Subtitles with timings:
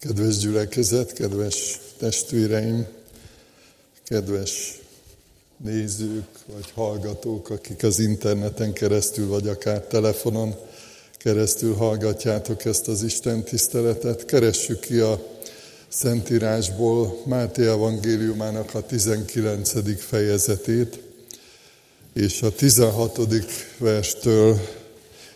[0.00, 2.86] Kedves gyülekezet, kedves testvéreim,
[4.04, 4.80] kedves
[5.56, 10.54] nézők vagy hallgatók, akik az interneten keresztül vagy akár telefonon
[11.16, 14.24] keresztül hallgatjátok ezt az Isten tiszteletet.
[14.24, 15.22] Keressük ki a
[15.88, 20.02] Szentírásból Máté evangéliumának a 19.
[20.02, 21.00] fejezetét,
[22.12, 23.20] és a 16.
[23.78, 24.60] verstől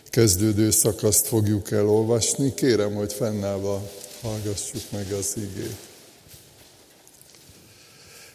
[0.09, 2.53] kezdődő szakaszt fogjuk elolvasni.
[2.53, 3.89] Kérem, hogy fennállva
[4.25, 5.75] hallgassuk meg az igét.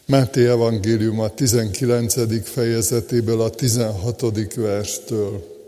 [0.05, 2.49] Máté evangélium a 19.
[2.49, 4.55] fejezetéből a 16.
[4.55, 5.59] verstől.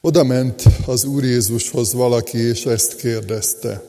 [0.00, 3.82] Oda ment az Úr Jézushoz valaki, és ezt kérdezte.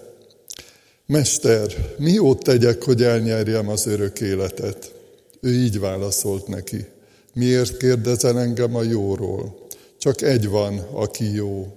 [1.05, 4.93] Mester, mi jót tegyek, hogy elnyerjem az örök életet?
[5.41, 6.85] Ő így válaszolt neki.
[7.33, 9.67] Miért kérdezel engem a jóról?
[9.97, 11.73] Csak egy van, aki jó.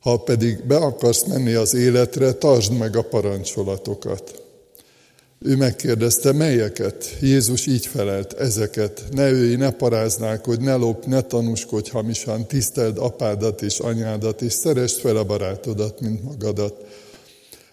[0.00, 4.42] Ha pedig be akarsz menni az életre, tartsd meg a parancsolatokat.
[5.44, 7.16] Ő megkérdezte, melyeket?
[7.20, 9.04] Jézus így felelt, ezeket.
[9.10, 15.00] Ne őj, ne paráználkodj, ne lop, ne tanúskodj hamisan, tiszteld apádat és anyádat, és szeresd
[15.00, 16.84] fel a barátodat, mint magadat.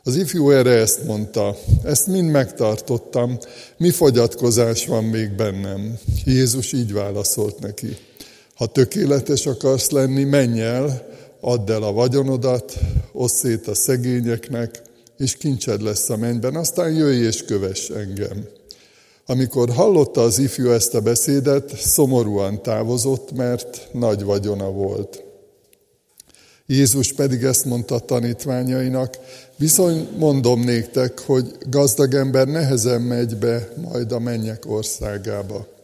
[0.03, 3.37] Az ifjú erre ezt mondta, ezt mind megtartottam,
[3.77, 5.97] mi fogyatkozás van még bennem?
[6.25, 7.97] Jézus így válaszolt neki,
[8.55, 11.07] ha tökéletes akarsz lenni, menj el,
[11.41, 12.77] add el a vagyonodat,
[13.11, 14.81] osszét szét a szegényeknek,
[15.17, 18.47] és kincsed lesz a mennyben, aztán jöjj és kövess engem.
[19.25, 25.23] Amikor hallotta az ifjú ezt a beszédet, szomorúan távozott, mert nagy vagyona volt.
[26.65, 29.17] Jézus pedig ezt mondta a tanítványainak,
[29.55, 35.76] bizony mondom néktek, hogy gazdag ember nehezen megy be majd a mennyek országába.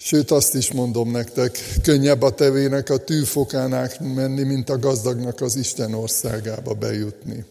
[0.00, 5.56] Sőt, azt is mondom nektek, könnyebb a tevének a tűfokánál menni, mint a gazdagnak az
[5.56, 7.44] Isten országába bejutni.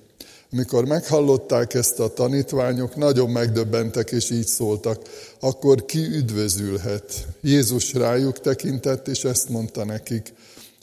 [0.52, 5.02] Amikor meghallották ezt a tanítványok, nagyon megdöbbentek és így szóltak,
[5.40, 7.28] akkor ki üdvözülhet?
[7.42, 10.34] Jézus rájuk tekintett, és ezt mondta nekik,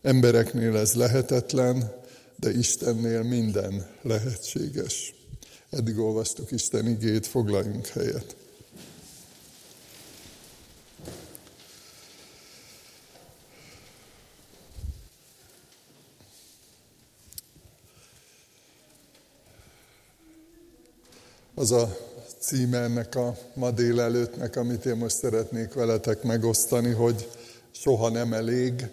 [0.02, 1.92] embereknél ez lehetetlen,
[2.36, 5.14] de Istennél minden lehetséges.
[5.70, 8.36] Eddig olvastuk Isten igét, foglaljunk helyet.
[21.56, 21.96] Az a
[22.38, 27.28] címe ennek a ma délelőttnek, amit én most szeretnék veletek megosztani, hogy
[27.70, 28.86] soha nem elég.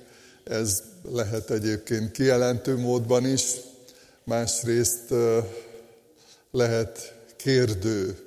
[0.43, 3.55] Ez lehet egyébként kijelentő módban is,
[4.23, 5.13] másrészt
[6.51, 8.17] lehet kérdő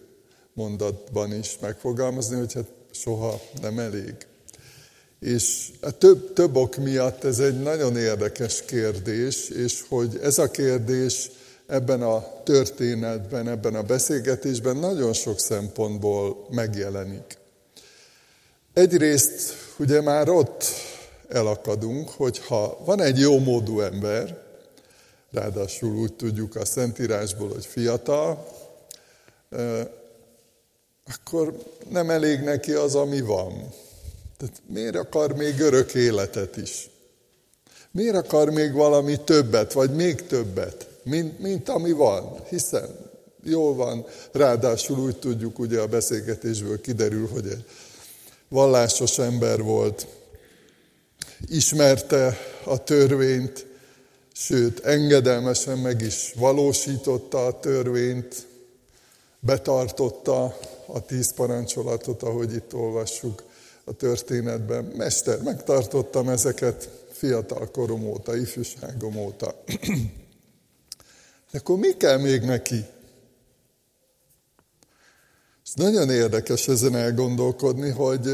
[0.53, 4.15] mondatban is megfogalmazni, hogy hát soha nem elég.
[5.21, 10.51] És a több, több ok miatt ez egy nagyon érdekes kérdés, és hogy ez a
[10.51, 11.31] kérdés
[11.75, 17.39] ebben a történetben, ebben a beszélgetésben nagyon sok szempontból megjelenik.
[18.73, 20.65] Egyrészt ugye már ott
[21.29, 24.43] elakadunk, hogy ha van egy jó módú ember,
[25.31, 28.47] ráadásul úgy tudjuk a Szentírásból, hogy fiatal,
[31.07, 31.59] akkor
[31.91, 33.73] nem elég neki az, ami van.
[34.37, 36.91] Tehát miért akar még örök életet is?
[37.91, 40.93] Miért akar még valami többet, vagy még többet?
[41.05, 47.47] Mint, mint ami van, hiszen jól van, ráadásul úgy tudjuk, ugye a beszélgetésből kiderül, hogy
[47.47, 47.65] egy
[48.49, 50.07] vallásos ember volt,
[51.47, 53.67] ismerte a törvényt,
[54.33, 58.47] sőt, engedelmesen meg is valósította a törvényt,
[59.41, 63.43] betartotta a tíz parancsolatot, ahogy itt olvassuk
[63.85, 64.85] a történetben.
[64.85, 69.55] Mester, megtartottam ezeket fiatal korom óta, ifjúságom óta.
[71.55, 72.85] De akkor mi kell még neki?
[75.65, 78.31] Ez nagyon érdekes ezen elgondolkodni, hogy,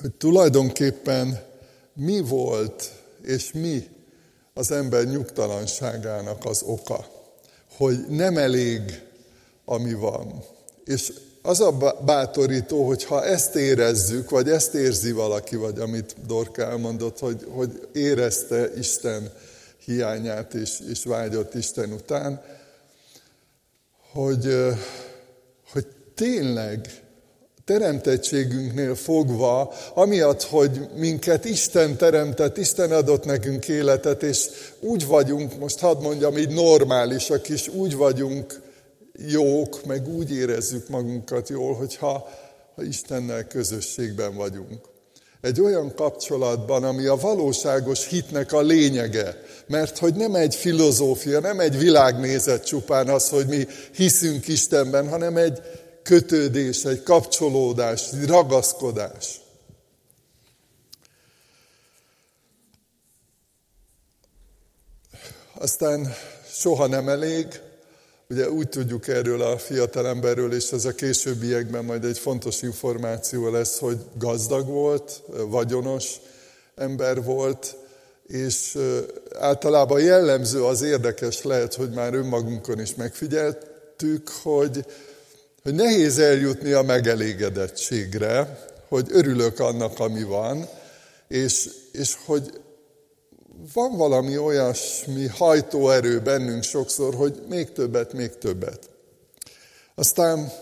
[0.00, 1.42] hogy tulajdonképpen
[1.94, 3.88] mi volt és mi
[4.54, 7.06] az ember nyugtalanságának az oka,
[7.76, 9.02] hogy nem elég,
[9.64, 10.44] ami van.
[10.84, 16.62] És az a bátorító, hogy ha ezt érezzük, vagy ezt érzi valaki, vagy amit Dorka
[16.62, 19.32] elmondott, hogy, hogy érezte Isten
[19.84, 22.42] hiányát és, és vágyott Isten után,
[24.12, 24.54] hogy,
[25.72, 27.02] hogy tényleg
[27.64, 34.46] teremtettségünknél fogva, amiatt, hogy minket Isten teremtett, Isten adott nekünk életet, és
[34.80, 38.60] úgy vagyunk, most hadd mondjam, így normálisak is, úgy vagyunk
[39.28, 42.28] jók, meg úgy érezzük magunkat jól, hogyha
[42.74, 44.93] ha Istennel közösségben vagyunk.
[45.44, 49.42] Egy olyan kapcsolatban, ami a valóságos hitnek a lényege.
[49.66, 55.36] Mert hogy nem egy filozófia, nem egy világnézet csupán az, hogy mi hiszünk Istenben, hanem
[55.36, 55.60] egy
[56.02, 59.40] kötődés, egy kapcsolódás, egy ragaszkodás.
[65.54, 66.14] Aztán
[66.52, 67.60] soha nem elég,
[68.30, 73.78] Ugye úgy tudjuk erről a fiatalemberről, és ez a későbbiekben majd egy fontos információ lesz,
[73.78, 76.16] hogy gazdag volt, vagyonos
[76.74, 77.76] ember volt,
[78.26, 78.78] és
[79.38, 84.84] általában jellemző az érdekes lehet, hogy már önmagunkon is megfigyeltük, hogy,
[85.62, 90.68] hogy nehéz eljutni a megelégedettségre, hogy örülök annak, ami van,
[91.28, 92.60] és, és hogy
[93.74, 98.78] van valami olyasmi hajtóerő bennünk sokszor, hogy még többet, még többet.
[99.94, 100.52] Aztán,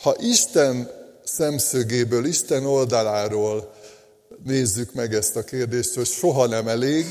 [0.00, 0.90] ha Isten
[1.24, 3.72] szemszögéből, Isten oldaláról
[4.44, 7.06] nézzük meg ezt a kérdést, hogy soha nem elég,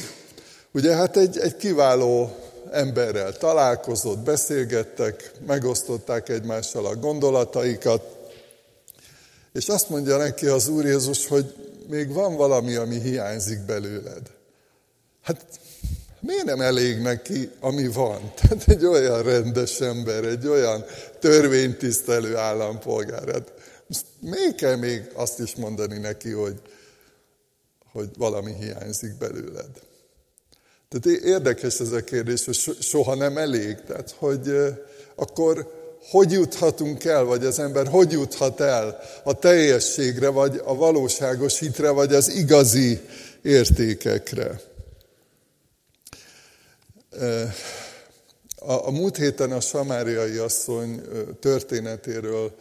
[0.72, 2.36] ugye hát egy, egy kiváló
[2.72, 8.04] emberrel találkozott, beszélgettek, megosztották egymással a gondolataikat,
[9.54, 11.56] és azt mondja neki az Úr Jézus, hogy
[11.90, 14.22] még van valami, ami hiányzik belőled.
[15.24, 15.46] Hát
[16.20, 18.32] miért nem elég neki, ami van?
[18.42, 20.86] Tehát egy olyan rendes ember, egy olyan
[21.20, 23.28] törvénytisztelő állampolgár.
[23.34, 23.54] Hát
[23.88, 26.62] most még kell még azt is mondani neki, hogy,
[27.92, 29.70] hogy valami hiányzik belőled.
[30.90, 33.78] Tehát érdekes ez a kérdés, hogy soha nem elég.
[33.88, 34.52] Tehát, hogy
[35.16, 41.60] akkor hogy juthatunk el, vagy az ember hogy juthat el a teljességre, vagy a valóságos
[41.60, 43.02] hitre, vagy az igazi
[43.42, 44.62] értékekre.
[48.56, 51.02] A, a múlt héten a samáriai asszony
[51.40, 52.56] történetéről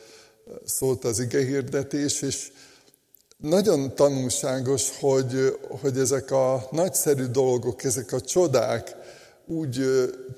[0.65, 2.53] szólt az igehirdetés, és
[3.37, 8.97] nagyon tanulságos, hogy, hogy ezek a nagyszerű dolgok, ezek a csodák
[9.47, 9.85] úgy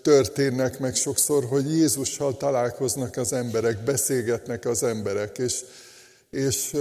[0.02, 5.64] történnek meg sokszor, hogy Jézussal találkoznak az emberek, beszélgetnek az emberek, és,
[6.31, 6.76] és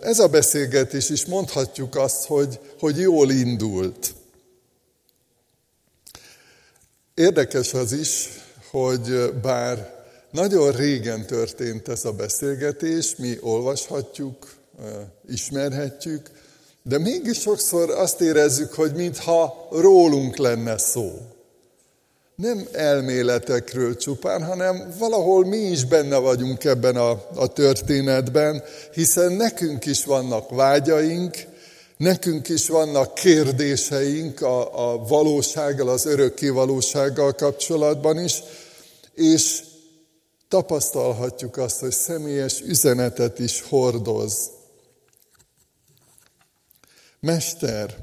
[0.00, 4.14] ez a beszélgetés is mondhatjuk azt, hogy, hogy jól indult.
[7.18, 8.28] Érdekes az is,
[8.70, 14.54] hogy bár nagyon régen történt ez a beszélgetés, mi olvashatjuk,
[15.28, 16.30] ismerhetjük,
[16.82, 21.12] de mégis sokszor azt érezzük, hogy mintha rólunk lenne szó.
[22.34, 28.62] Nem elméletekről csupán, hanem valahol mi is benne vagyunk ebben a, a történetben,
[28.92, 31.36] hiszen nekünk is vannak vágyaink,
[31.98, 38.42] Nekünk is vannak kérdéseink a, a valósággal, az örökké valósággal kapcsolatban is,
[39.14, 39.62] és
[40.48, 44.50] tapasztalhatjuk azt, hogy személyes üzenetet is hordoz.
[47.20, 47.96] Mester,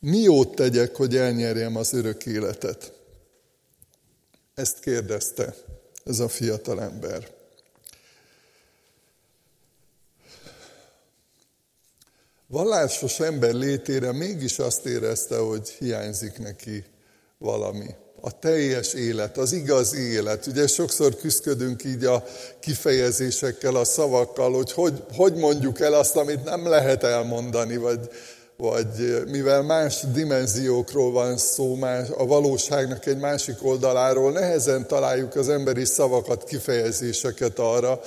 [0.00, 2.92] mi jót tegyek, hogy elnyerjem az örök életet?
[4.54, 5.54] Ezt kérdezte
[6.04, 7.37] ez a fiatal ember.
[12.48, 16.84] Vallásos ember létére mégis azt érezte, hogy hiányzik neki
[17.38, 17.86] valami.
[18.20, 20.46] A teljes élet, az igazi élet.
[20.46, 22.24] Ugye sokszor küzdködünk így a
[22.60, 28.10] kifejezésekkel, a szavakkal, hogy, hogy hogy mondjuk el azt, amit nem lehet elmondani, vagy,
[28.56, 35.48] vagy mivel más dimenziókról van szó, más, a valóságnak egy másik oldaláról, nehezen találjuk az
[35.48, 38.00] emberi szavakat, kifejezéseket arra,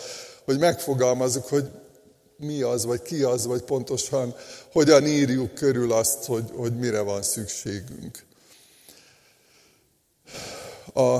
[0.46, 1.66] hogy megfogalmazunk, hogy
[2.42, 4.36] mi az, vagy ki az, vagy pontosan
[4.72, 8.24] hogyan írjuk körül azt, hogy, hogy mire van szükségünk.
[10.94, 11.16] A,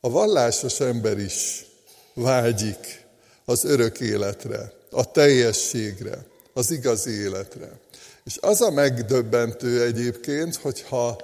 [0.00, 1.66] a vallásos ember is
[2.14, 3.06] vágyik
[3.44, 7.78] az örök életre, a teljességre, az igazi életre.
[8.24, 11.20] És az a megdöbbentő egyébként, hogyha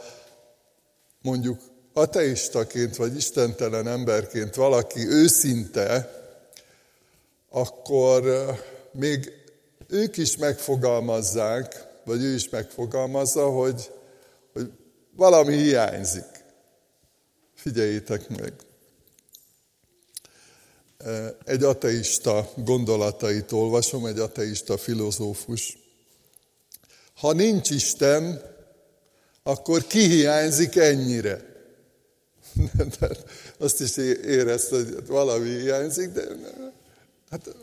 [1.23, 1.61] mondjuk
[1.92, 6.20] ateistaként vagy istentelen emberként valaki őszinte,
[7.50, 8.50] akkor
[8.92, 9.33] még
[9.88, 13.90] ők is megfogalmazzák, vagy ő is megfogalmazza, hogy,
[14.52, 14.71] hogy
[15.16, 16.45] valami hiányzik.
[17.54, 18.52] Figyeljétek meg!
[21.45, 25.78] Egy ateista gondolatait olvasom, egy ateista filozófus.
[27.14, 28.42] Ha nincs Isten,
[29.42, 31.49] akkor ki hiányzik ennyire?
[33.59, 36.23] Azt is érezte, hogy valami hiányzik, de
[37.31, 37.55] Hát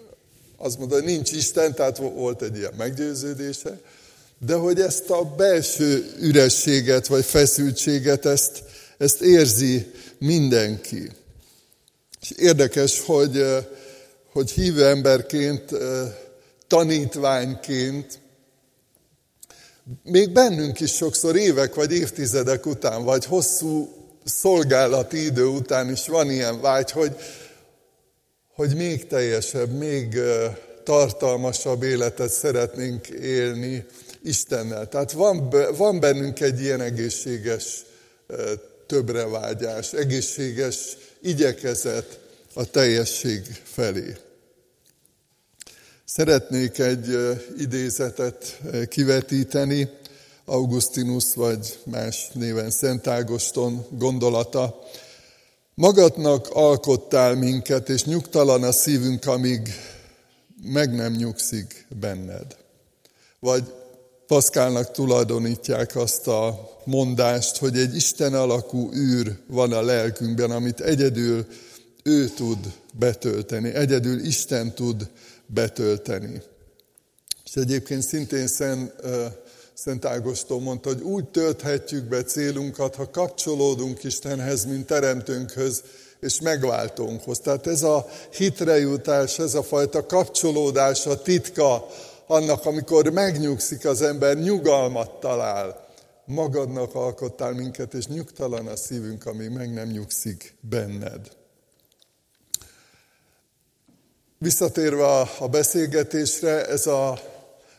[0.57, 3.79] azt mondta, nincs Isten, tehát volt egy ilyen meggyőződése,
[4.45, 8.63] de hogy ezt a belső ürességet vagy feszültséget, ezt,
[8.97, 11.11] ezt érzi mindenki.
[12.21, 13.45] És érdekes, hogy,
[14.31, 15.71] hogy hívő emberként
[16.67, 18.19] tanítványként,
[20.03, 23.89] még bennünk is sokszor évek vagy évtizedek után, vagy hosszú
[24.23, 27.15] szolgálati idő után is van ilyen vágy, hogy,
[28.57, 30.19] hogy még teljesebb, még
[30.83, 33.85] tartalmasabb életet szeretnénk élni
[34.23, 34.87] Istennel.
[34.87, 37.85] Tehát van, van bennünk egy ilyen egészséges
[38.85, 42.19] többrevágyás, egészséges igyekezet
[42.53, 44.15] a teljesség felé.
[46.05, 47.17] Szeretnék egy
[47.57, 48.59] idézetet
[48.89, 49.89] kivetíteni,
[50.45, 54.79] Augustinus vagy más néven Szent Ágoston gondolata.
[55.79, 59.69] Magadnak alkottál minket, és nyugtalan a szívünk, amíg
[60.63, 62.57] meg nem nyugszik benned.
[63.39, 63.63] Vagy
[64.27, 71.45] Paszkálnak tulajdonítják azt a mondást, hogy egy Isten alakú űr van a lelkünkben, amit egyedül
[72.03, 75.09] ő tud betölteni, egyedül Isten tud
[75.45, 76.41] betölteni.
[77.45, 78.93] És egyébként szintén Szent,
[79.77, 85.83] Szent Ágoston mondta, hogy úgy tölthetjük be célunkat, ha kapcsolódunk Istenhez, mint Teremtőnkhöz,
[86.19, 87.39] és megváltónkhoz.
[87.39, 91.87] Tehát ez a hitre jutás, ez a fajta kapcsolódás, a titka
[92.27, 95.87] annak, amikor megnyugszik az ember, nyugalmat talál.
[96.25, 101.27] Magadnak alkottál minket, és nyugtalan a szívünk, amíg meg nem nyugszik benned.
[104.37, 105.05] Visszatérve
[105.39, 107.19] a beszélgetésre, ez a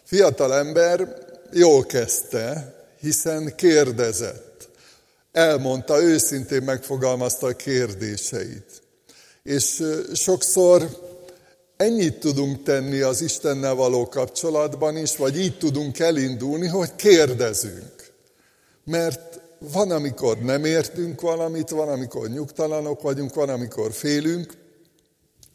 [0.02, 4.68] fiatal ember jól kezdte, hiszen kérdezett.
[5.32, 8.82] Elmondta, őszintén megfogalmazta a kérdéseit.
[9.42, 9.82] És
[10.14, 10.88] sokszor
[11.76, 18.12] ennyit tudunk tenni az Istennel való kapcsolatban is, vagy így tudunk elindulni, hogy kérdezünk.
[18.84, 24.52] Mert van, amikor nem értünk valamit, van, amikor nyugtalanok vagyunk, van, amikor félünk,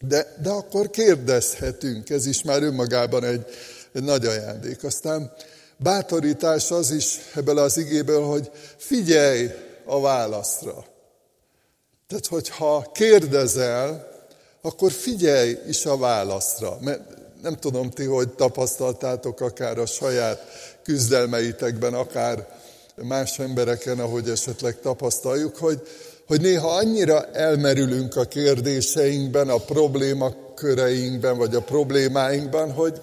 [0.07, 3.45] de, de akkor kérdezhetünk, ez is már önmagában egy,
[3.91, 4.83] egy nagy ajándék.
[4.83, 5.31] Aztán
[5.77, 9.49] bátorítás az is ebből az igéből, hogy figyelj
[9.85, 10.85] a válaszra.
[12.07, 14.11] Tehát, hogyha kérdezel,
[14.61, 16.77] akkor figyelj is a válaszra.
[16.81, 17.01] Mert
[17.41, 20.41] nem tudom ti, hogy tapasztaltátok akár a saját
[20.83, 22.47] küzdelmeitekben, akár
[22.95, 25.81] más embereken, ahogy esetleg tapasztaljuk, hogy
[26.27, 33.01] hogy néha annyira elmerülünk a kérdéseinkben, a problémaköreinkben, vagy a problémáinkban, hogy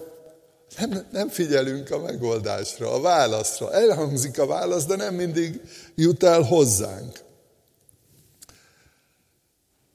[0.77, 3.73] nem, nem figyelünk a megoldásra, a válaszra.
[3.73, 5.61] Elhangzik a válasz, de nem mindig
[5.95, 7.19] jut el hozzánk.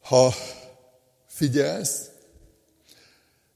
[0.01, 0.35] Ha
[1.27, 2.11] figyelsz,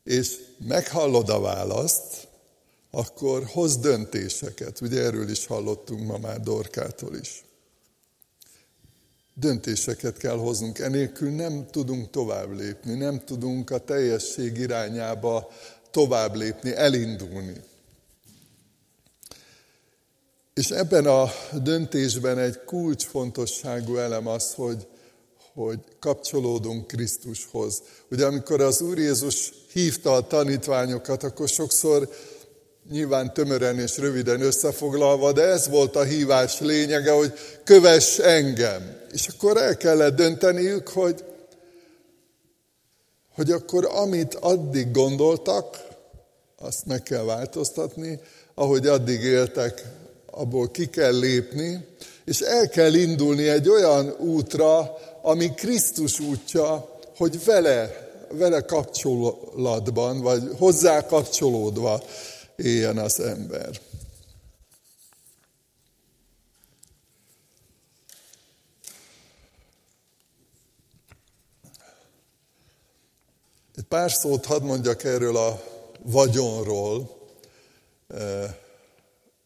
[0.05, 2.29] és meghallod a választ,
[2.91, 4.81] akkor hoz döntéseket.
[4.81, 7.45] Ugye erről is hallottunk ma már Dorkától is.
[9.35, 15.50] Döntéseket kell hoznunk, enélkül nem tudunk tovább lépni, nem tudunk a teljesség irányába
[15.90, 17.54] tovább lépni, elindulni.
[20.54, 21.32] És ebben a
[21.62, 24.87] döntésben egy kulcsfontosságú elem az, hogy,
[25.54, 27.82] hogy kapcsolódunk Krisztushoz.
[28.11, 32.09] Ugye amikor az Úr Jézus hívta a tanítványokat, akkor sokszor
[32.90, 37.32] nyilván tömören és röviden összefoglalva, de ez volt a hívás lényege, hogy
[37.64, 38.97] kövess engem.
[39.12, 41.25] És akkor el kellett dönteniük, hogy,
[43.35, 45.89] hogy akkor amit addig gondoltak,
[46.59, 48.21] azt meg kell változtatni,
[48.55, 49.85] ahogy addig éltek,
[50.27, 51.87] abból ki kell lépni,
[52.25, 60.43] és el kell indulni egy olyan útra, ami Krisztus útja, hogy vele, vele kapcsolatban, vagy
[60.59, 62.03] hozzá kapcsolódva
[62.57, 63.71] éljen az ember.
[73.81, 75.63] Egy pár szót hadd mondjak erről a
[76.03, 77.11] vagyonról,
[78.09, 78.55] eh,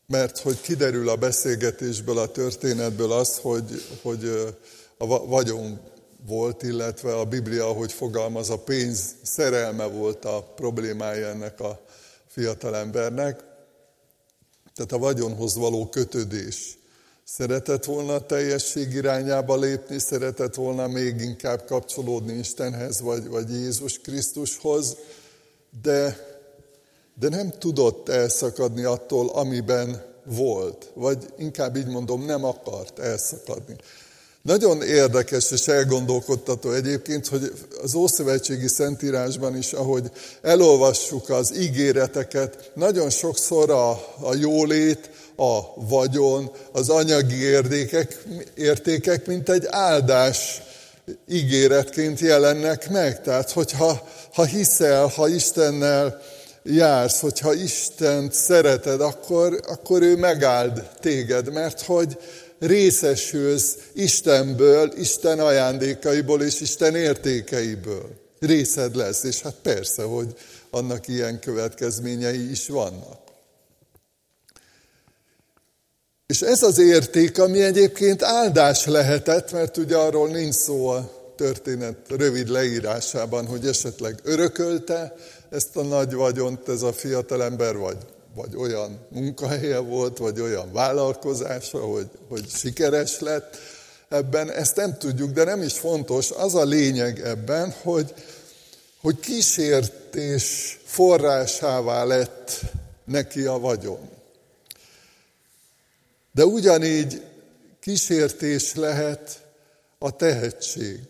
[0.07, 4.47] mert hogy kiderül a beszélgetésből, a történetből az, hogy, hogy eh,
[4.99, 5.81] a vagyon
[6.27, 11.81] volt, illetve a Biblia, ahogy fogalmaz, a pénz szerelme volt a problémája ennek a
[12.27, 13.45] fiatalembernek.
[14.75, 16.79] Tehát a vagyonhoz való kötődés.
[17.27, 23.99] Szeretett volna a teljesség irányába lépni, szeretett volna még inkább kapcsolódni Istenhez, vagy, vagy Jézus
[23.99, 24.97] Krisztushoz,
[25.83, 26.17] de,
[27.15, 30.91] de nem tudott elszakadni attól, amiben volt.
[30.95, 33.77] Vagy inkább így mondom, nem akart elszakadni.
[34.45, 40.11] Nagyon érdekes és elgondolkodtató egyébként, hogy az Ószövetségi Szentírásban is, ahogy
[40.43, 48.23] elolvassuk az ígéreteket, nagyon sokszor a, a jólét, a vagyon, az anyagi értékek,
[48.55, 50.63] értékek, mint egy áldás
[51.29, 53.23] ígéretként jelennek meg.
[53.23, 56.21] Tehát, hogyha ha hiszel, ha Istennel
[56.63, 62.19] jársz, hogyha Isten szereted, akkor, akkor ő megáld téged, mert hogy
[62.67, 68.23] részesülsz Istenből, Isten ajándékaiból és Isten értékeiből.
[68.41, 70.35] Részed lesz, és hát persze, hogy
[70.71, 73.23] annak ilyen következményei is vannak.
[76.27, 81.97] És ez az érték, ami egyébként áldás lehetett, mert ugye arról nincs szó a történet
[82.09, 85.15] rövid leírásában, hogy esetleg örökölte
[85.51, 87.97] ezt a nagy vagyont ez a fiatalember, vagy,
[88.35, 93.57] vagy olyan munkahelye volt, vagy olyan vállalkozása, hogy, hogy sikeres lett
[94.09, 96.31] ebben, ezt nem tudjuk, de nem is fontos.
[96.31, 98.15] Az a lényeg ebben, hogy,
[99.01, 102.61] hogy kísértés forrásává lett
[103.05, 104.11] neki a vagyon.
[106.33, 107.23] De ugyanígy
[107.81, 109.43] kísértés lehet
[109.99, 111.01] a tehetség,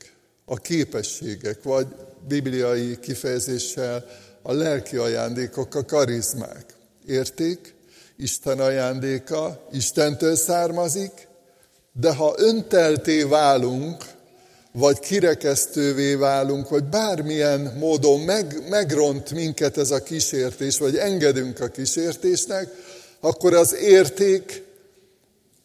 [0.45, 1.87] a képességek, vagy
[2.29, 4.05] bibliai kifejezéssel
[4.43, 6.75] a lelki ajándékok, a karizmák.
[7.07, 7.75] Érték,
[8.17, 11.29] Isten ajándéka, Istentől származik,
[11.93, 14.05] de ha öntelté válunk,
[14.73, 21.69] vagy kirekesztővé válunk, vagy bármilyen módon meg, megront minket ez a kísértés, vagy engedünk a
[21.69, 22.69] kísértésnek,
[23.21, 24.65] akkor az érték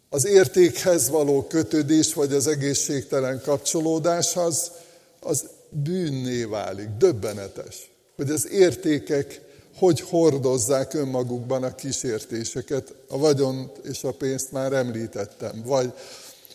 [0.09, 4.71] az értékhez való kötődés, vagy az egészségtelen kapcsolódás az,
[5.19, 7.91] az bűnné válik, döbbenetes.
[8.15, 9.41] Hogy az értékek
[9.79, 12.93] hogy hordozzák önmagukban a kísértéseket.
[13.09, 15.61] A vagyont és a pénzt már említettem.
[15.65, 15.93] Vagy,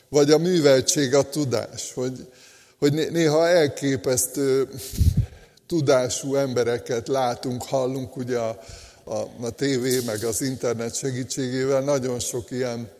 [0.09, 1.93] vagy a műveltség, a tudás.
[1.93, 2.27] Hogy,
[2.79, 4.69] hogy néha elképesztő
[5.67, 8.59] tudású embereket látunk, hallunk ugye a,
[9.05, 11.81] a, a tévé, meg az internet segítségével.
[11.81, 12.91] Nagyon sok ilyen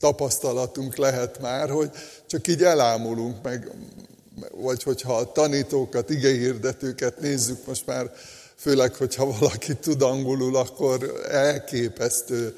[0.00, 1.90] tapasztalatunk lehet már, hogy
[2.26, 3.70] csak így elámulunk, meg,
[4.50, 8.10] vagy hogyha a tanítókat, igehirdetőket nézzük most már,
[8.58, 12.56] főleg, hogyha valaki tud angolul, akkor elképesztő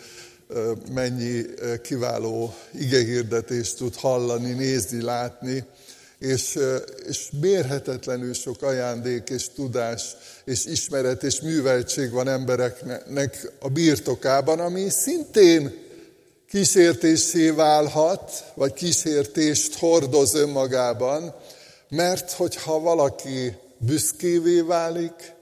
[0.93, 1.43] mennyi
[1.83, 5.65] kiváló igehirdetést tud hallani, nézni, látni,
[6.19, 6.59] és,
[7.09, 14.89] és mérhetetlenül sok ajándék és tudás és ismeret és műveltség van embereknek a birtokában, ami
[14.89, 15.89] szintén
[16.49, 21.35] kísértésé válhat, vagy kísértést hordoz önmagában,
[21.89, 25.39] mert hogyha valaki büszkévé válik,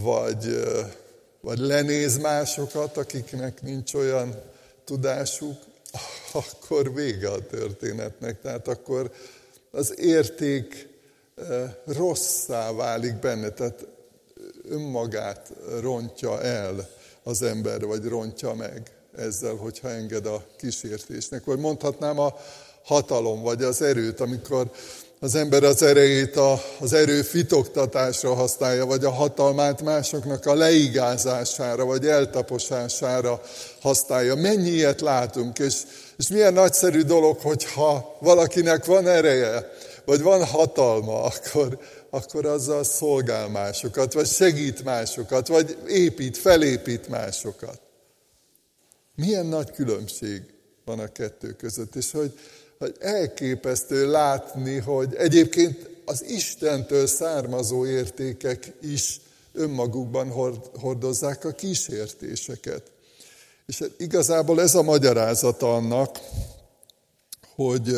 [0.00, 0.64] vagy,
[1.40, 4.34] vagy lenéz másokat, akiknek nincs olyan
[4.84, 5.56] tudásuk,
[6.32, 8.40] akkor vége a történetnek.
[8.40, 9.10] Tehát akkor
[9.70, 10.88] az érték
[11.84, 13.86] rosszá válik benne, tehát
[14.68, 16.88] önmagát rontja el
[17.22, 21.44] az ember, vagy rontja meg ezzel, hogyha enged a kísértésnek.
[21.44, 22.34] Vagy mondhatnám a
[22.84, 24.70] hatalom, vagy az erőt, amikor
[25.20, 31.84] az ember az erejét a, az erő fitoktatásra használja, vagy a hatalmát másoknak a leigázására,
[31.84, 33.40] vagy eltaposására
[33.80, 34.34] használja.
[34.34, 35.82] Mennyi ilyet látunk, és,
[36.16, 39.72] és milyen nagyszerű dolog, hogyha valakinek van ereje,
[40.04, 41.78] vagy van hatalma, akkor,
[42.10, 47.80] akkor azzal szolgál másokat, vagy segít másokat, vagy épít, felépít másokat.
[49.14, 50.42] Milyen nagy különbség
[50.84, 52.32] van a kettő között, és hogy,
[52.78, 59.20] hogy elképesztő látni, hogy egyébként az Istentől származó értékek is
[59.52, 60.30] önmagukban
[60.80, 62.82] hordozzák a kísértéseket.
[63.66, 66.18] És hát igazából ez a magyarázata annak,
[67.54, 67.96] hogy,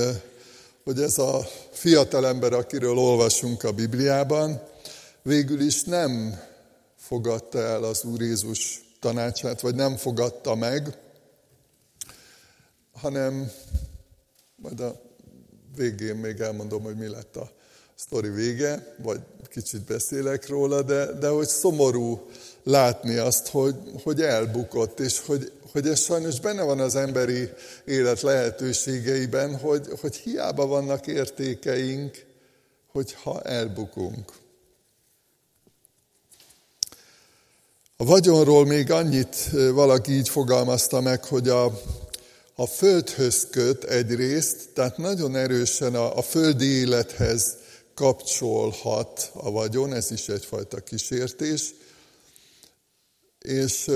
[0.84, 4.62] hogy ez a fiatalember, akiről olvasunk a Bibliában,
[5.22, 6.40] végül is nem
[6.96, 10.98] fogadta el az Úr Jézus tanácsát, vagy nem fogadta meg,
[12.92, 13.50] hanem
[14.62, 15.00] majd a
[15.76, 17.50] végén még elmondom, hogy mi lett a
[17.94, 22.26] sztori vége, vagy kicsit beszélek róla, de, de hogy szomorú
[22.62, 27.48] látni azt, hogy, hogy elbukott, és hogy, hogy ez sajnos benne van az emberi
[27.84, 32.26] élet lehetőségeiben, hogy, hogy hiába vannak értékeink,
[32.92, 34.32] hogyha elbukunk.
[37.96, 39.36] A vagyonról még annyit
[39.72, 41.80] valaki így fogalmazta meg, hogy a
[42.60, 47.56] a földhöz köt egyrészt, tehát nagyon erősen a, a földi élethez
[47.94, 51.74] kapcsolhat a vagyon, ez is egyfajta kísértés,
[53.38, 53.90] és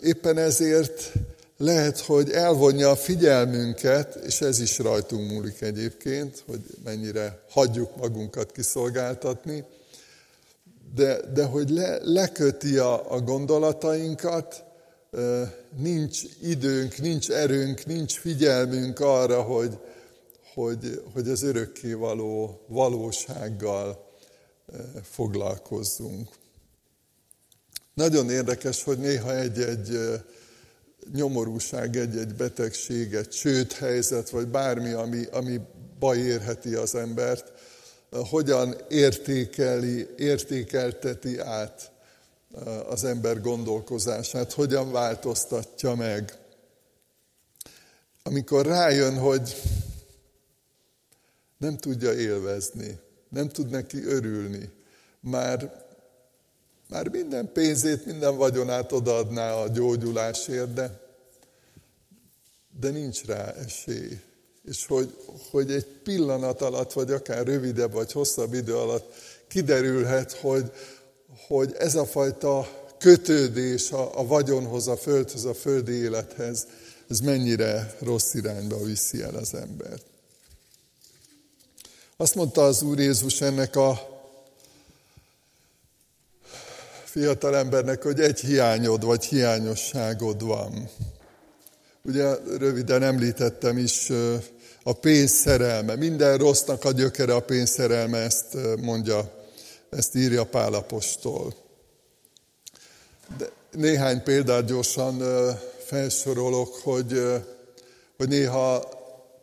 [0.00, 1.12] éppen ezért
[1.56, 8.52] lehet, hogy elvonja a figyelmünket, és ez is rajtunk múlik egyébként, hogy mennyire hagyjuk magunkat
[8.52, 9.64] kiszolgáltatni,
[10.94, 14.64] de, de hogy le, leköti a, a gondolatainkat,
[15.76, 19.78] nincs időnk, nincs erőnk, nincs figyelmünk arra, hogy,
[20.54, 24.10] hogy, hogy az örökké való valósággal
[25.02, 26.28] foglalkozzunk.
[27.94, 29.98] Nagyon érdekes, hogy néha egy-egy
[31.12, 35.60] nyomorúság, egy-egy betegség, egy csőd helyzet, vagy bármi, ami, ami
[35.98, 37.52] baj érheti az embert,
[38.10, 41.91] hogyan értékeli, értékelteti át
[42.88, 46.38] az ember gondolkozását, hogyan változtatja meg.
[48.22, 49.56] Amikor rájön, hogy
[51.56, 54.70] nem tudja élvezni, nem tud neki örülni,
[55.20, 55.84] már,
[56.88, 61.00] már minden pénzét, minden vagyonát odaadná a gyógyulásért, de,
[62.80, 64.20] de nincs rá esély.
[64.64, 65.16] És hogy,
[65.50, 69.14] hogy egy pillanat alatt, vagy akár rövidebb, vagy hosszabb idő alatt
[69.48, 70.72] kiderülhet, hogy,
[71.46, 72.68] hogy ez a fajta
[72.98, 76.66] kötődés a, a vagyonhoz, a földhöz, a földi élethez,
[77.10, 80.04] ez mennyire rossz irányba viszi el az embert.
[82.16, 84.12] Azt mondta az Úr Jézus ennek a
[87.04, 90.88] fiatalembernek, hogy egy hiányod vagy hiányosságod van.
[92.02, 94.10] Ugye röviden említettem is
[94.82, 95.96] a pénz szerelme.
[95.96, 99.41] Minden rossznak a gyökere a pénz szerelme, ezt mondja,
[99.96, 101.54] ezt írja Pálapostól.
[103.38, 105.22] De néhány példát gyorsan
[105.84, 107.22] felsorolok, hogy,
[108.16, 108.88] hogy néha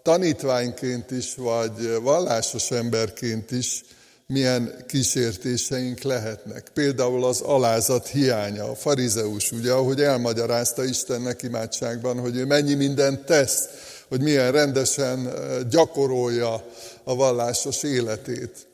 [0.04, 3.84] tanítványként is, vagy vallásos emberként is
[4.28, 6.70] milyen kísértéseink lehetnek.
[6.74, 13.26] Például az alázat hiánya, a farizeus, ugye, ahogy elmagyarázta Istennek imádságban, hogy ő mennyi mindent
[13.26, 13.70] tesz,
[14.08, 15.34] hogy milyen rendesen
[15.70, 16.66] gyakorolja
[17.04, 18.68] a vallásos életét.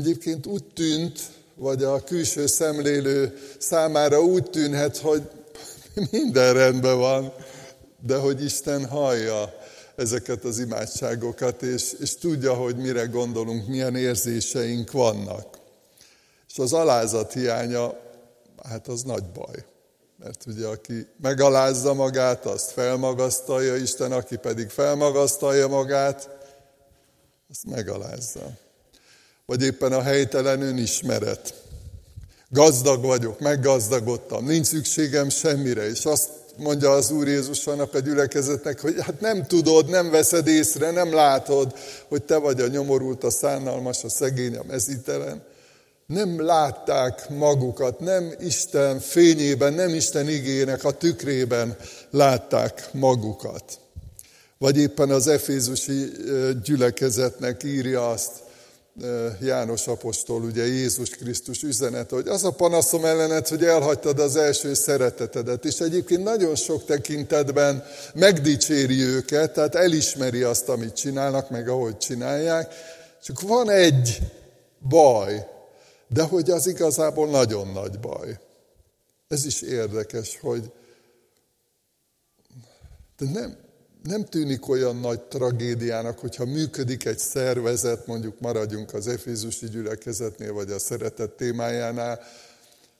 [0.00, 1.20] Egyébként úgy tűnt,
[1.54, 5.22] vagy a külső szemlélő számára úgy tűnhet, hogy
[6.10, 7.32] minden rendben van,
[8.06, 9.54] de hogy Isten hallja
[9.96, 15.58] ezeket az imádságokat, és, és tudja, hogy mire gondolunk, milyen érzéseink vannak.
[16.48, 17.98] És az alázat hiánya,
[18.62, 19.64] hát az nagy baj.
[20.16, 26.28] Mert ugye aki megalázza magát, azt felmagasztalja Isten, aki pedig felmagasztalja magát,
[27.50, 28.68] azt megalázza.
[29.50, 31.54] Vagy éppen a helytelen önismeret.
[32.48, 38.80] Gazdag vagyok, meggazdagodtam, nincs szükségem semmire, és azt mondja az Úr Jézus annak a gyülekezetnek,
[38.80, 41.74] hogy hát nem tudod, nem veszed észre, nem látod,
[42.08, 45.42] hogy te vagy a nyomorult, a szánalmas, a szegény, a mezítelen.
[46.06, 51.76] Nem látták magukat, nem Isten fényében, nem Isten igének a tükrében
[52.10, 53.64] látták magukat.
[54.58, 56.12] Vagy éppen az efézusi
[56.64, 58.48] gyülekezetnek írja azt,
[59.40, 64.74] János apostol, ugye Jézus Krisztus üzenete, hogy az a panaszom ellenet, hogy elhagytad az első
[64.74, 67.84] szeretetedet, és egyébként nagyon sok tekintetben
[68.14, 72.74] megdicséri őket, tehát elismeri azt, amit csinálnak, meg ahogy csinálják,
[73.22, 74.18] csak van egy
[74.88, 75.46] baj,
[76.08, 78.38] de hogy az igazából nagyon nagy baj.
[79.28, 80.72] Ez is érdekes, hogy
[83.18, 83.56] de nem,
[84.02, 90.70] nem tűnik olyan nagy tragédiának, hogyha működik egy szervezet, mondjuk maradjunk az Efézusi gyülekezetnél, vagy
[90.70, 92.20] a szeretet témájánál,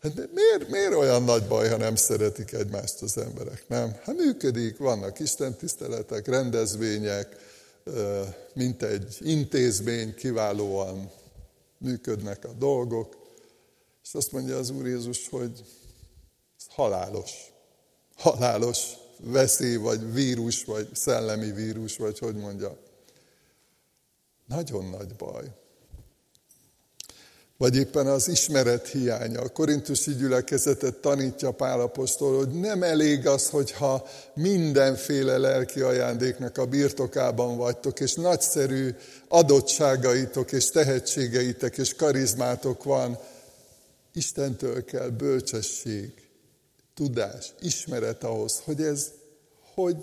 [0.02, 3.96] Hát miért, miért olyan nagy baj, ha nem szeretik egymást az emberek, nem?
[4.02, 7.36] Hát működik, vannak istentiszteletek, rendezvények,
[8.54, 11.10] mint egy intézmény, kiválóan
[11.78, 13.16] működnek a dolgok,
[14.02, 15.64] és azt mondja az Úr Jézus, hogy
[16.68, 17.32] halálos.
[18.16, 22.76] Halálos veszély, vagy vírus, vagy szellemi vírus, vagy hogy mondja.
[24.46, 25.44] Nagyon nagy baj.
[27.60, 29.40] Vagy éppen az ismeret hiánya.
[29.40, 37.56] A korintusi gyülekezetet tanítja Pálapostól, hogy nem elég az, hogyha mindenféle lelki ajándéknak a birtokában
[37.56, 38.94] vagytok, és nagyszerű
[39.28, 43.18] adottságaitok, és tehetségeitek, és karizmátok van.
[44.12, 46.19] Istentől kell bölcsesség,
[47.00, 49.10] tudás, ismeret ahhoz, hogy ez
[49.74, 49.96] hogy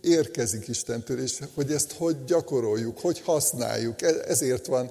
[0.00, 4.02] érkezik Istentől, és hogy ezt hogy gyakoroljuk, hogy használjuk.
[4.02, 4.90] E- ezért van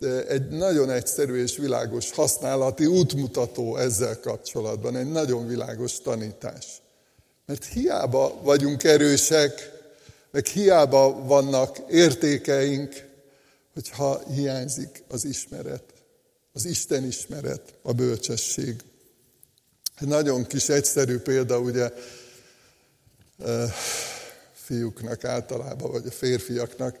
[0.00, 6.82] e, egy nagyon egyszerű és világos használati útmutató ezzel kapcsolatban, egy nagyon világos tanítás.
[7.46, 9.72] Mert hiába vagyunk erősek,
[10.30, 13.06] meg hiába vannak értékeink,
[13.74, 15.82] hogyha hiányzik az ismeret,
[16.52, 18.82] az Isten ismeret, a bölcsesség.
[20.00, 21.92] Egy nagyon kis egyszerű példa, ugye
[24.52, 26.98] fiúknak általában, vagy a férfiaknak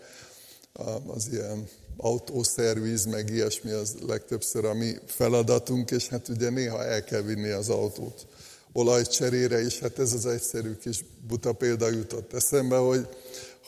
[1.06, 7.04] az ilyen autószerviz, meg ilyesmi az legtöbbször a mi feladatunk, és hát ugye néha el
[7.04, 8.26] kell vinni az autót
[8.72, 13.08] olajcserére is, hát ez az egyszerű kis buta példa jutott eszembe, hogy,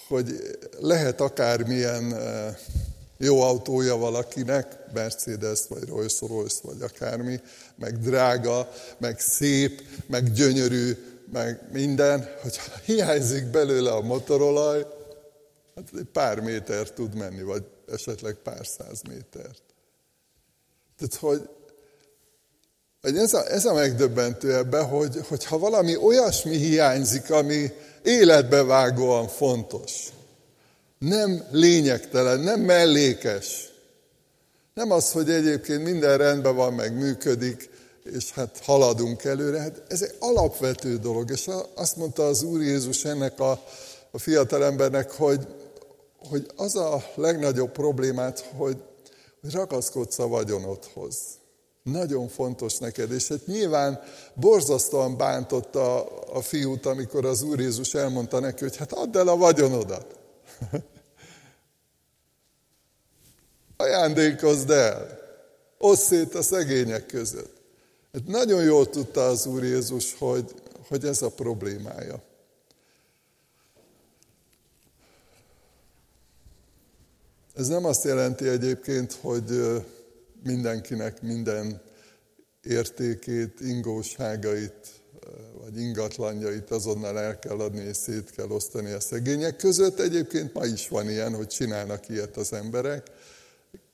[0.09, 2.15] hogy lehet akármilyen
[3.19, 7.41] jó autója valakinek, Mercedes, vagy Rolls Royce, vagy akármi,
[7.77, 10.97] meg drága, meg szép, meg gyönyörű,
[11.33, 14.87] meg minden, hogy hiányzik belőle a motorolaj,
[15.75, 19.63] hát egy pár méter tud menni, vagy esetleg pár száz métert.
[20.99, 21.49] Tehát, hogy,
[23.01, 29.29] hogy ez, a, ez a megdöbbentő ebben, hogy, hogy ha valami olyasmi hiányzik, ami életbevágóan
[29.29, 30.09] fontos,
[30.99, 33.73] nem lényegtelen, nem mellékes,
[34.75, 37.71] nem az, hogy egyébként minden rendben van, meg működik,
[38.03, 39.61] és hát haladunk előre.
[39.61, 43.63] Hát ez egy alapvető dolog, és azt mondta az Úr Jézus ennek a,
[44.11, 45.47] a fiatalembernek, hogy,
[46.29, 48.77] hogy az a legnagyobb problémát, hogy,
[49.41, 51.17] hogy ragaszkodsz a vagyonodhoz.
[51.83, 54.01] Nagyon fontos neked, és hát nyilván
[54.35, 59.37] borzasztóan bántotta a, fiút, amikor az Úr Jézus elmondta neki, hogy hát add el a
[59.37, 60.18] vagyonodat.
[63.77, 65.19] Ajándékozd el,
[65.79, 67.57] oszd szét a szegények között.
[68.13, 70.55] Hát nagyon jól tudta az Úr Jézus, hogy,
[70.89, 72.23] hogy ez a problémája.
[77.55, 79.83] Ez nem azt jelenti egyébként, hogy
[80.45, 81.81] mindenkinek minden
[82.63, 84.98] értékét, ingóságait,
[85.63, 90.01] vagy ingatlanjait azonnal el kell adni és szét kell osztani a szegények között.
[90.01, 93.07] Egyébként ma is van ilyen, hogy csinálnak ilyet az emberek,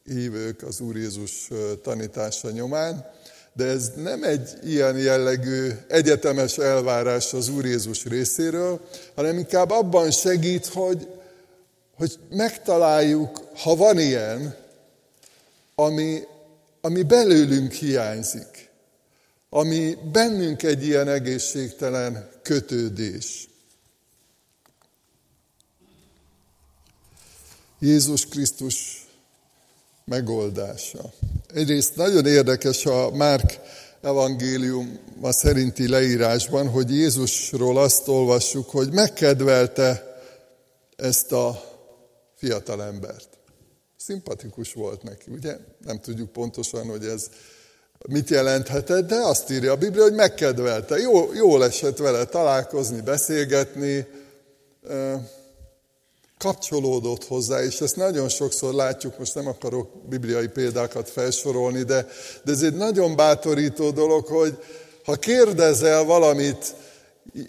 [0.05, 1.49] hívők az Úr Jézus
[1.83, 3.11] tanítása nyomán,
[3.53, 8.81] de ez nem egy ilyen jellegű egyetemes elvárás az Úr Jézus részéről,
[9.14, 11.09] hanem inkább abban segít, hogy,
[11.94, 14.57] hogy megtaláljuk, ha van ilyen,
[15.75, 16.23] ami,
[16.81, 18.63] ami belőlünk hiányzik,
[19.57, 23.49] ami bennünk egy ilyen egészségtelen kötődés.
[27.79, 29.07] Jézus Krisztus
[30.05, 31.12] megoldása.
[31.47, 33.61] Egyrészt nagyon érdekes a Márk
[34.01, 40.19] evangélium a szerinti leírásban, hogy Jézusról azt olvassuk, hogy megkedvelte
[40.97, 41.62] ezt a
[42.35, 43.29] fiatalembert.
[43.97, 45.57] Szimpatikus volt neki, ugye?
[45.85, 47.29] Nem tudjuk pontosan, hogy ez
[48.09, 50.99] mit jelenthetett, de azt írja a Biblia, hogy megkedvelte.
[50.99, 54.07] Jó, jól esett vele találkozni, beszélgetni,
[56.38, 62.07] kapcsolódott hozzá, és ezt nagyon sokszor látjuk, most nem akarok bibliai példákat felsorolni, de,
[62.45, 64.59] de ez egy nagyon bátorító dolog, hogy
[65.05, 66.75] ha kérdezel valamit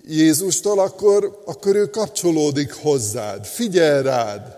[0.08, 4.58] Jézustól, akkor, akkor ő kapcsolódik hozzád, figyel rád,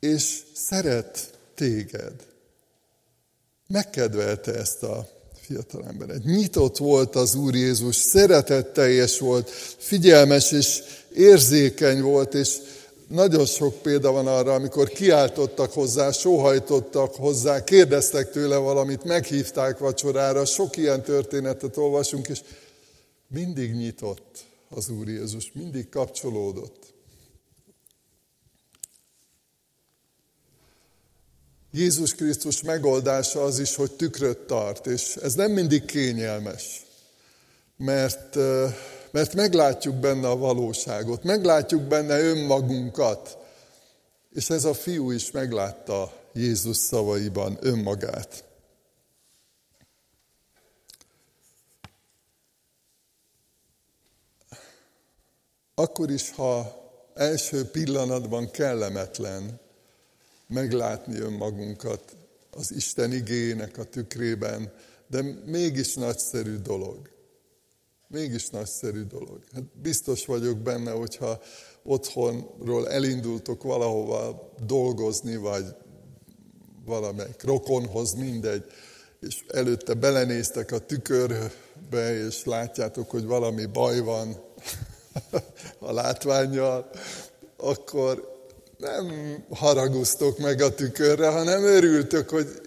[0.00, 2.29] és szeret téged.
[3.72, 5.08] Megkedvelte ezt a
[5.40, 6.24] fiatalemberet.
[6.24, 10.82] Nyitott volt az Úr Jézus, szeretetteljes volt, figyelmes és
[11.14, 12.56] érzékeny volt, és
[13.08, 20.44] nagyon sok példa van arra, amikor kiáltottak hozzá, sóhajtottak hozzá, kérdeztek tőle valamit, meghívták vacsorára,
[20.44, 22.40] sok ilyen történetet olvasunk, és
[23.28, 26.94] mindig nyitott az Úr Jézus, mindig kapcsolódott.
[31.72, 36.86] Jézus Krisztus megoldása az is, hogy tükröt tart, és ez nem mindig kényelmes,
[37.76, 38.36] mert
[39.10, 43.38] mert meglátjuk benne a valóságot, meglátjuk benne önmagunkat.
[44.30, 48.44] És ez a fiú is meglátta Jézus szavaiban önmagát.
[55.74, 56.78] Akkor is, ha
[57.14, 59.60] első pillanatban kellemetlen
[60.50, 62.16] meglátni önmagunkat
[62.50, 64.72] az Isten igének a tükrében,
[65.06, 67.10] de mégis nagyszerű dolog.
[68.08, 69.40] Mégis nagyszerű dolog.
[69.52, 71.40] Hát biztos vagyok benne, hogyha
[71.82, 75.64] otthonról elindultok valahova dolgozni, vagy
[76.84, 78.64] valamelyik rokonhoz, mindegy,
[79.20, 84.36] és előtte belenéztek a tükörbe, és látjátok, hogy valami baj van
[85.78, 86.90] a látványjal,
[87.56, 88.39] akkor
[88.80, 92.60] nem haraguztok meg a tükörre, hanem örültök, hogy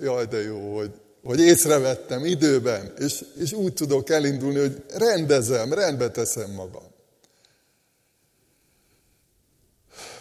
[0.00, 0.90] jaj, de jó, hogy
[1.22, 6.82] hogy észrevettem időben, és, és úgy tudok elindulni, hogy rendezem, rendbe teszem magam.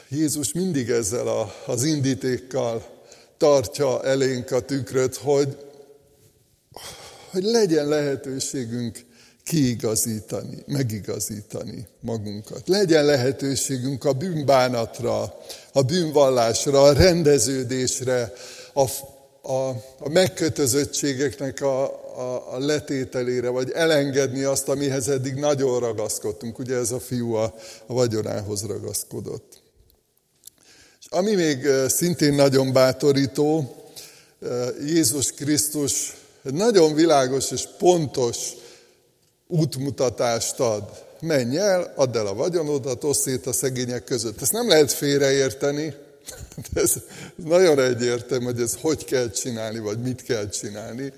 [0.10, 2.86] Jézus mindig ezzel a, az indítékkal
[3.38, 5.58] tartja elénk a tükröt, hogy,
[7.32, 9.06] hogy legyen lehetőségünk
[9.44, 12.68] kiigazítani, megigazítani magunkat.
[12.68, 15.38] Legyen lehetőségünk a bűnbánatra,
[15.74, 18.34] a bűnvallásra, a rendeződésre,
[18.74, 18.86] a
[19.42, 21.84] a, a megkötözöttségeknek a,
[22.18, 26.60] a, a letételére, vagy elengedni azt, amihez eddig nagyon ragaszkodtunk.
[26.60, 29.62] Ugye ez a fiú a, a vagyonához ragaszkodott.
[31.00, 33.76] És Ami még szintén nagyon bátorító,
[34.86, 38.52] Jézus Krisztus nagyon világos és pontos
[39.52, 41.04] útmutatást ad.
[41.20, 44.42] Menj el, add el a vagyonodat, oszd szét a szegények között.
[44.42, 45.94] Ezt nem lehet félreérteni,
[46.74, 46.94] ez
[47.36, 51.14] nagyon egyértelmű, hogy ez hogy kell csinálni, vagy mit kell csinálni.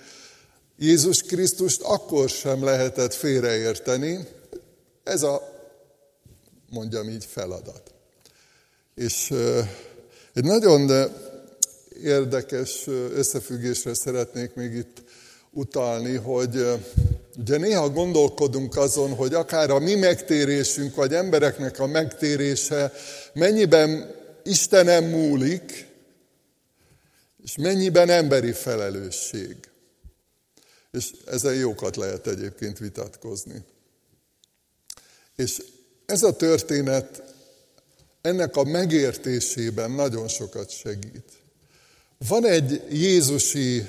[0.77, 4.27] Jézus Krisztust akkor sem lehetett félreérteni.
[5.03, 5.41] Ez a,
[6.69, 7.91] mondjam így, feladat.
[8.95, 9.33] És
[10.33, 11.11] egy nagyon
[12.03, 15.03] érdekes összefüggésre szeretnék még itt
[15.51, 16.65] utalni, hogy
[17.37, 22.93] ugye néha gondolkodunk azon, hogy akár a mi megtérésünk, vagy embereknek a megtérése
[23.33, 25.87] mennyiben Istenem múlik,
[27.43, 29.55] és mennyiben emberi felelősség.
[30.91, 33.63] És ezen jókat lehet egyébként vitatkozni.
[35.35, 35.61] És
[36.05, 37.23] ez a történet
[38.21, 41.31] ennek a megértésében nagyon sokat segít.
[42.27, 43.85] Van egy Jézusi,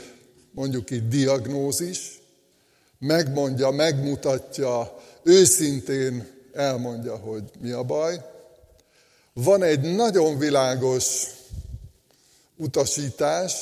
[0.51, 2.23] mondjuk így diagnózis,
[3.07, 8.21] megmondja, megmutatja, őszintén elmondja, hogy mi a baj.
[9.33, 11.27] Van egy nagyon világos
[12.57, 13.53] utasítás,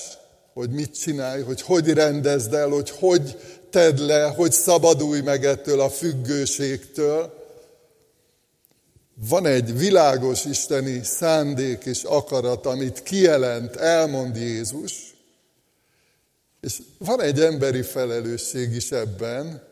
[0.52, 3.38] hogy mit csinálj, hogy hogy rendezd el, hogy hogy
[3.70, 7.40] tedd le, hogy szabadulj meg ettől a függőségtől.
[9.28, 15.11] Van egy világos isteni szándék és akarat, amit kijelent, elmond Jézus,
[16.62, 19.62] és van egy emberi felelősség is ebben,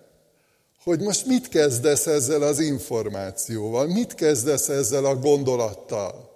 [0.83, 6.31] hogy most mit kezdesz ezzel az információval, mit kezdesz ezzel a gondolattal.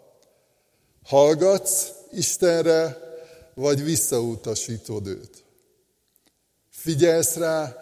[1.05, 2.99] Hallgatsz Istenre,
[3.55, 5.45] vagy visszautasítod őt?
[6.71, 7.77] Figyelsz rá,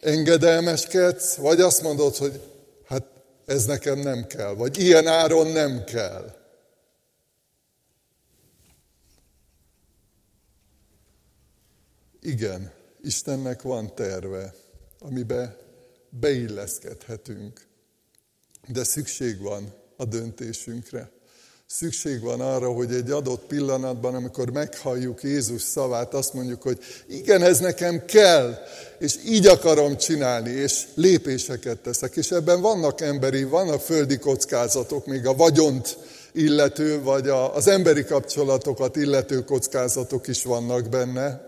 [0.00, 2.40] engedelmeskedsz, vagy azt mondod, hogy
[2.86, 3.04] hát
[3.46, 6.37] ez nekem nem kell, vagy ilyen áron nem kell.
[12.28, 12.70] Igen,
[13.02, 14.54] Istennek van terve,
[14.98, 15.56] amiben
[16.10, 17.66] beilleszkedhetünk,
[18.66, 21.10] de szükség van a döntésünkre.
[21.66, 27.42] Szükség van arra, hogy egy adott pillanatban, amikor meghalljuk Jézus szavát, azt mondjuk, hogy igen,
[27.42, 28.54] ez nekem kell,
[28.98, 32.16] és így akarom csinálni, és lépéseket teszek.
[32.16, 35.98] És ebben vannak emberi, vannak földi kockázatok, még a vagyont
[36.32, 41.47] illető, vagy az emberi kapcsolatokat illető kockázatok is vannak benne.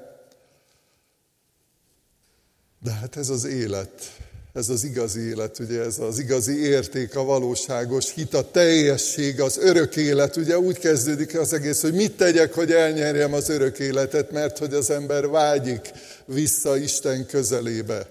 [2.83, 4.13] De hát ez az élet
[4.53, 9.59] ez az igazi élet, ugye ez az igazi érték, a valóságos hit, a teljesség, az
[9.59, 10.37] örök élet.
[10.37, 14.75] Ugye úgy kezdődik az egész, hogy mit tegyek, hogy elnyerjem az örök életet, mert hogy
[14.75, 15.93] az ember vágyik
[16.25, 18.09] vissza Isten közelébe.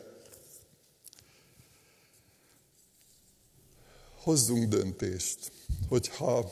[4.22, 5.38] Hozzunk döntést,
[5.90, 6.52] hogyha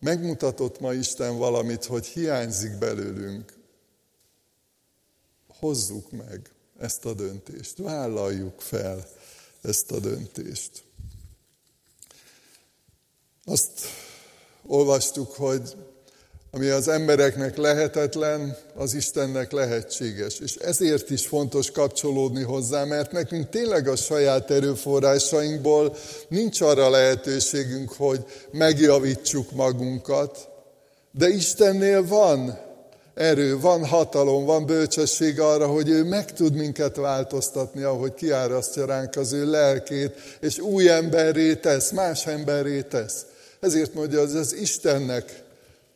[0.00, 3.52] megmutatott ma Isten valamit, hogy hiányzik belőlünk,
[5.58, 6.50] hozzuk meg
[6.82, 7.78] ezt a döntést.
[7.78, 9.06] Vállaljuk fel
[9.62, 10.70] ezt a döntést.
[13.44, 13.70] Azt
[14.66, 15.76] olvastuk, hogy
[16.50, 20.38] ami az embereknek lehetetlen, az Istennek lehetséges.
[20.38, 25.96] És ezért is fontos kapcsolódni hozzá, mert nekünk tényleg a saját erőforrásainkból
[26.28, 30.48] nincs arra lehetőségünk, hogy megjavítsuk magunkat,
[31.10, 32.71] de Istennél van
[33.14, 39.16] erő, van hatalom, van bölcsesség arra, hogy ő meg tud minket változtatni, ahogy kiárasztja ránk
[39.16, 43.26] az ő lelkét, és új emberré tesz, más emberré tesz.
[43.60, 45.42] Ezért mondja, az, az Istennek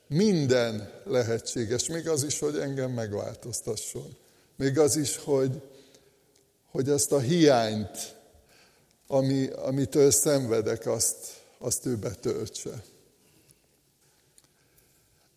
[0.09, 4.17] minden lehetséges, még az is, hogy engem megváltoztasson.
[4.57, 5.63] Még az is, hogy,
[6.71, 8.15] hogy azt a hiányt,
[9.07, 11.17] ami, amitől szenvedek, azt,
[11.59, 12.83] azt ő betöltse.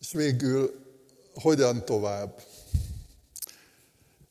[0.00, 0.74] És végül
[1.34, 2.42] hogyan tovább.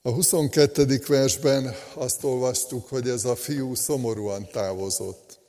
[0.02, 1.02] A 22.
[1.08, 5.40] versben azt olvastuk, hogy ez a fiú szomorúan távozott.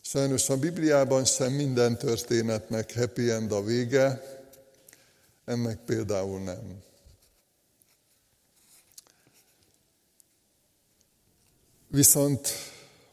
[0.00, 4.22] Sajnos a Bibliában sem minden történetnek happy end a vége,
[5.44, 6.82] ennek például nem.
[11.88, 12.48] Viszont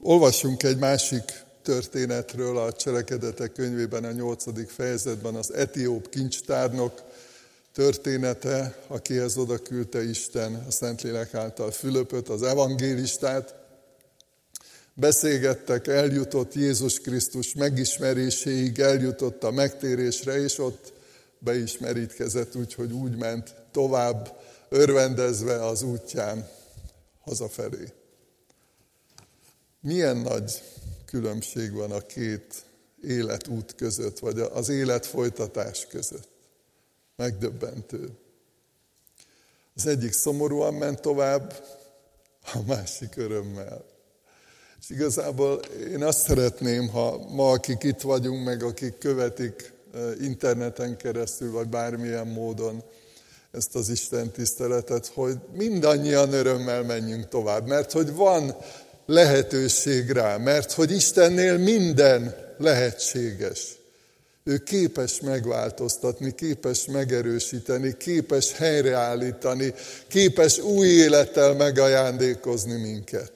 [0.01, 7.01] olvassunk egy másik történetről a cselekedetek könyvében, a nyolcadik fejezetben az etióp kincstárnok
[7.73, 13.55] története, akihez oda küldte Isten a Szentlélek által Fülöpöt, az evangélistát.
[14.93, 20.93] Beszélgettek, eljutott Jézus Krisztus megismeréséig, eljutott a megtérésre, és ott
[21.39, 24.37] be is merítkezett, úgyhogy úgy ment tovább,
[24.69, 26.47] örvendezve az útján
[27.19, 27.93] hazafelé.
[29.81, 30.63] Milyen nagy
[31.05, 32.53] különbség van a két
[33.03, 36.28] életút között, vagy az élet folytatás között.
[37.19, 38.09] Megdöbbentő.
[39.75, 41.63] Az egyik szomorúan ment tovább,
[42.53, 43.85] a másik örömmel.
[44.79, 45.59] És igazából
[45.91, 49.73] én azt szeretném, ha ma, akik itt vagyunk, meg akik követik
[50.21, 52.83] interneten keresztül, vagy bármilyen módon
[53.51, 58.55] ezt az Isten tiszteletet, hogy mindannyian örömmel menjünk tovább, mert hogy van
[59.05, 63.78] lehetőség rá, mert hogy Istennél minden lehetséges.
[64.43, 69.73] Ő képes megváltoztatni, képes megerősíteni, képes helyreállítani,
[70.07, 73.31] képes új élettel megajándékozni minket.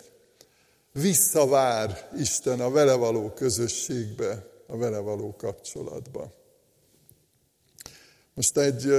[0.92, 6.34] Visszavár Isten a vele való közösségbe, a vele való kapcsolatba.
[8.34, 8.94] Most egy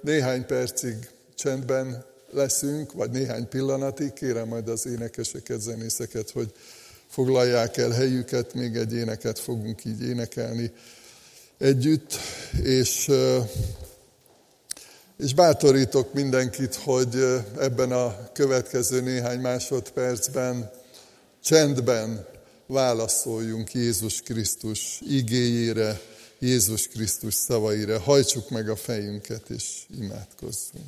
[0.00, 0.96] néhány percig
[1.34, 6.52] csendben leszünk, vagy néhány pillanatig, kérem majd az énekeseket, zenészeket, hogy
[7.08, 10.72] foglalják el helyüket, még egy éneket fogunk így énekelni
[11.62, 12.18] együtt,
[12.62, 13.10] és,
[15.18, 17.14] és bátorítok mindenkit, hogy
[17.58, 20.70] ebben a következő néhány másodpercben
[21.42, 22.26] csendben
[22.66, 26.00] válaszoljunk Jézus Krisztus igéjére,
[26.38, 28.00] Jézus Krisztus szavaira.
[28.00, 30.86] Hajtsuk meg a fejünket, és imádkozzunk.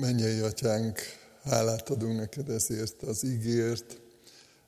[0.00, 1.00] Mennyei atyánk,
[1.42, 4.00] hálát adunk neked ezért az ígért,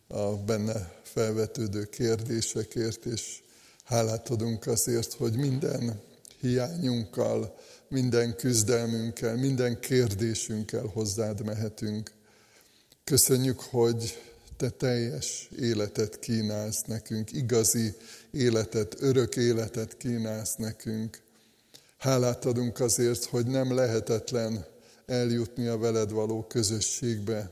[0.07, 3.43] a benne felvetődő kérdésekért, és
[3.85, 6.01] hálát adunk azért, hogy minden
[6.41, 7.57] hiányunkkal,
[7.89, 12.11] minden küzdelmünkkel, minden kérdésünkkel hozzád mehetünk.
[13.05, 14.22] Köszönjük, hogy
[14.57, 17.95] te teljes életet kínálsz nekünk, igazi
[18.31, 21.22] életet, örök életet kínálsz nekünk.
[21.99, 24.74] Hálát adunk azért, hogy nem lehetetlen
[25.07, 27.51] eljutni a veled való közösségbe.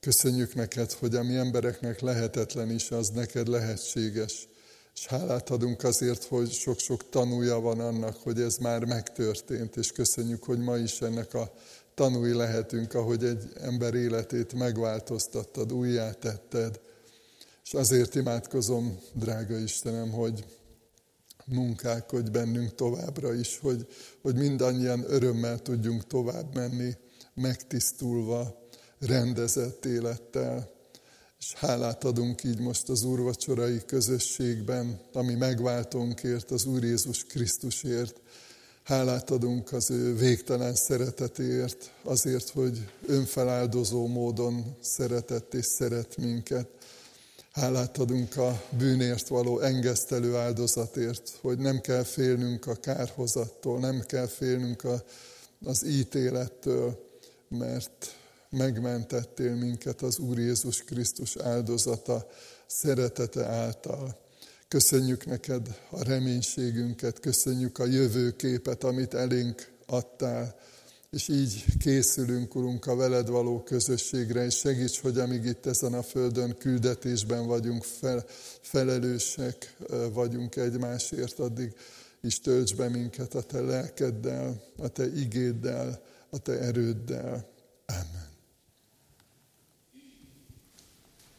[0.00, 4.48] Köszönjük neked, hogy a mi embereknek lehetetlen is, az neked lehetséges.
[4.94, 10.44] És hálát adunk azért, hogy sok-sok tanúja van annak, hogy ez már megtörtént, és köszönjük,
[10.44, 11.52] hogy ma is ennek a
[11.94, 16.80] tanúi lehetünk, ahogy egy ember életét megváltoztattad, újjátetted.
[17.64, 20.44] És azért imádkozom, drága Istenem, hogy
[21.50, 23.86] munkálkodj bennünk továbbra is, hogy,
[24.22, 26.96] hogy mindannyian örömmel tudjunk tovább menni,
[27.34, 30.70] megtisztulva, rendezett élettel.
[31.38, 38.20] És hálát adunk így most az úrvacsorai közösségben, ami megváltónkért, az Úr Jézus Krisztusért.
[38.82, 46.68] Hálát adunk az ő végtelen szeretetért, azért, hogy önfeláldozó módon szeretett és szeret minket.
[47.52, 54.26] Hálát adunk a bűnért való engesztelő áldozatért, hogy nem kell félnünk a kárhozattól, nem kell
[54.26, 55.02] félnünk a,
[55.64, 57.08] az ítélettől,
[57.48, 58.14] mert
[58.50, 62.26] megmentettél minket az Úr Jézus Krisztus áldozata,
[62.66, 64.18] szeretete által.
[64.68, 70.58] Köszönjük neked a reménységünket, köszönjük a jövőképet, amit elénk adtál,
[71.10, 76.02] és így készülünk, Urunk, a veled való közösségre, és segíts, hogy amíg itt ezen a
[76.02, 78.24] földön küldetésben vagyunk, fel,
[78.60, 79.76] felelősek
[80.12, 81.74] vagyunk egymásért, addig
[82.20, 87.48] is tölts be minket a te lelkeddel, a te igéddel, a te erőddel.